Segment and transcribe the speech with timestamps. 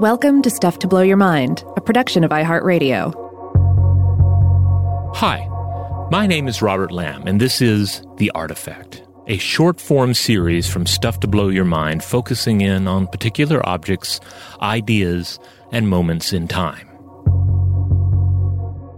[0.00, 3.14] Welcome to Stuff to Blow Your Mind, a production of iHeartRadio.
[5.16, 5.48] Hi,
[6.10, 10.84] my name is Robert Lamb, and this is The Artifact, a short form series from
[10.84, 14.20] Stuff to Blow Your Mind focusing in on particular objects,
[14.60, 15.38] ideas,
[15.72, 16.90] and moments in time.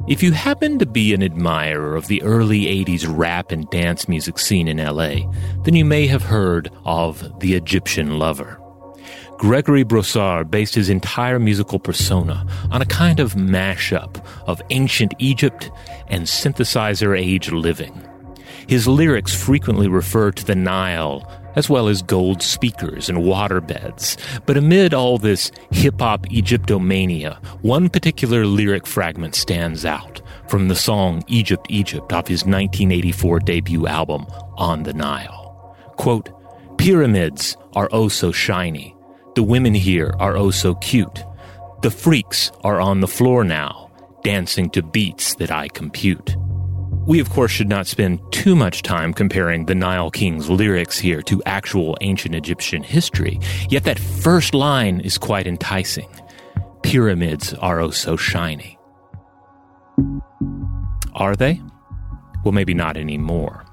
[0.08, 4.36] If you happen to be an admirer of the early 80s rap and dance music
[4.40, 5.30] scene in LA,
[5.62, 8.60] then you may have heard of The Egyptian Lover.
[9.38, 15.70] Gregory Broussard based his entire musical persona on a kind of mashup of ancient Egypt
[16.08, 18.04] and synthesizer age living.
[18.66, 24.16] His lyrics frequently refer to the Nile, as well as gold speakers and waterbeds.
[24.44, 30.76] But amid all this hip hop Egyptomania, one particular lyric fragment stands out from the
[30.76, 35.76] song Egypt, Egypt off his 1984 debut album, On the Nile.
[35.96, 36.28] Quote,
[36.76, 38.97] Pyramids are oh so shiny.
[39.38, 41.24] The women here are oh so cute.
[41.82, 43.88] The freaks are on the floor now,
[44.24, 46.34] dancing to beats that I compute.
[47.06, 51.22] We, of course, should not spend too much time comparing the Nile King's lyrics here
[51.22, 53.38] to actual ancient Egyptian history,
[53.70, 56.08] yet that first line is quite enticing.
[56.82, 58.76] Pyramids are oh so shiny.
[61.14, 61.62] Are they?
[62.44, 63.64] Well, maybe not anymore.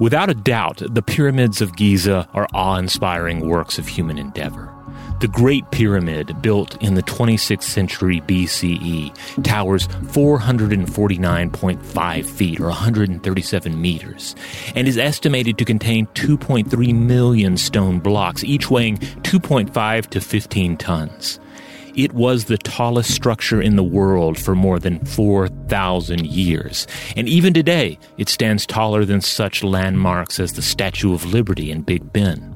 [0.00, 4.75] Without a doubt, the pyramids of Giza are awe inspiring works of human endeavor.
[5.18, 14.36] The Great Pyramid, built in the 26th century BCE, towers 449.5 feet or 137 meters
[14.74, 21.40] and is estimated to contain 2.3 million stone blocks, each weighing 2.5 to 15 tons.
[21.94, 26.86] It was the tallest structure in the world for more than 4,000 years.
[27.16, 31.86] And even today, it stands taller than such landmarks as the Statue of Liberty and
[31.86, 32.55] Big Ben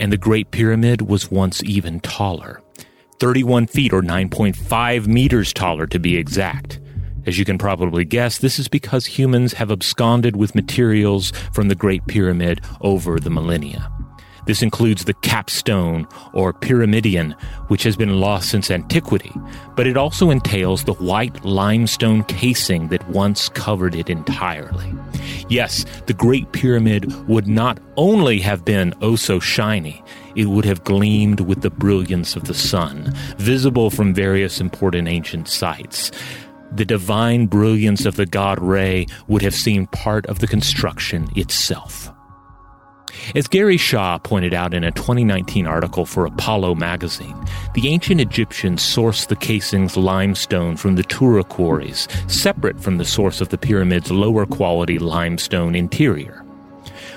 [0.00, 2.62] and the Great Pyramid was once even taller
[3.20, 6.80] 31 feet or 9.5 meters taller to be exact.
[7.26, 11.74] As you can probably guess, this is because humans have absconded with materials from the
[11.74, 13.92] Great Pyramid over the millennia.
[14.46, 17.38] This includes the capstone or pyramidion,
[17.68, 19.32] which has been lost since antiquity,
[19.76, 24.92] but it also entails the white limestone casing that once covered it entirely.
[25.50, 30.02] Yes, the Great Pyramid would not only have been oh so shiny,
[30.36, 35.48] it would have gleamed with the brilliance of the sun, visible from various important ancient
[35.48, 36.12] sites.
[36.70, 42.12] The divine brilliance of the god Re would have seemed part of the construction itself.
[43.32, 47.36] As Gary Shaw pointed out in a 2019 article for Apollo magazine,
[47.74, 53.40] the ancient Egyptians sourced the casing's limestone from the Tura quarries, separate from the source
[53.40, 56.44] of the pyramid's lower quality limestone interior.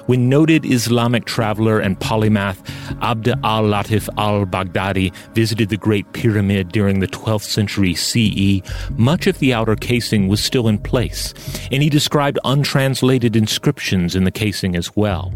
[0.05, 2.59] When noted Islamic traveler and polymath
[3.01, 8.61] Abd al Latif al Baghdadi visited the Great Pyramid during the 12th century CE,
[8.99, 11.33] much of the outer casing was still in place,
[11.71, 15.33] and he described untranslated inscriptions in the casing as well.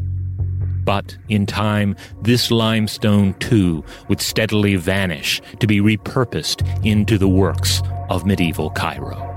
[0.88, 7.82] But in time, this limestone too would steadily vanish to be repurposed into the works
[8.10, 9.34] of medieval Cairo.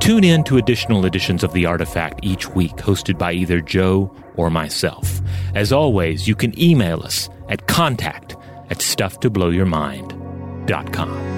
[0.00, 4.50] Tune in to additional editions of The Artifact each week, hosted by either Joe or
[4.50, 5.20] myself.
[5.56, 8.36] As always, you can email us at contact
[8.70, 11.37] at stufftoblowyourmind.com.